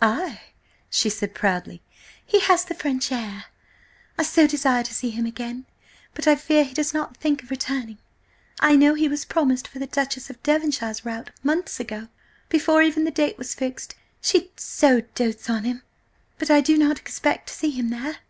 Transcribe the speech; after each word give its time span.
"Ay!" 0.00 0.40
she 0.88 1.10
said 1.10 1.34
proudly. 1.34 1.82
"He 2.24 2.40
has 2.40 2.64
the 2.64 2.72
French 2.74 3.12
air.... 3.12 3.44
I 4.16 4.22
so 4.22 4.46
desire 4.46 4.82
to 4.82 4.94
see 4.94 5.10
him 5.10 5.26
again, 5.26 5.66
but 6.14 6.26
I 6.26 6.36
fear 6.36 6.64
he 6.64 6.72
does 6.72 6.94
not 6.94 7.18
think 7.18 7.42
of 7.42 7.50
returning. 7.50 7.98
I 8.60 8.76
know 8.76 8.94
he 8.94 9.08
was 9.10 9.26
promised 9.26 9.68
for 9.68 9.78
the 9.78 9.86
Duchess 9.86 10.30
of 10.30 10.42
Devonshire's 10.42 11.04
rout 11.04 11.32
months 11.42 11.80
ago–before 11.80 12.80
even 12.80 13.04
the 13.04 13.10
date 13.10 13.36
was 13.36 13.54
fixed, 13.54 13.94
she 14.22 14.50
so 14.56 15.02
dotes 15.14 15.50
on 15.50 15.64
him–but 15.64 16.50
I 16.50 16.62
do 16.62 16.78
not 16.78 16.98
expect 16.98 17.48
to 17.48 17.54
see 17.54 17.68
him 17.72 17.90
there." 17.90 18.20